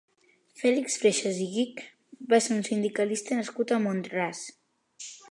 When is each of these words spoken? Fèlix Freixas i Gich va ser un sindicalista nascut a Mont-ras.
Fèlix 0.59 0.93
Freixas 1.01 1.41
i 1.43 1.45
Gich 1.57 1.83
va 2.33 2.39
ser 2.45 2.55
un 2.55 2.65
sindicalista 2.69 3.37
nascut 3.41 3.75
a 3.77 3.81
Mont-ras. 3.85 4.41